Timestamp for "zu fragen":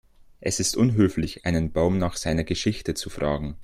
2.95-3.59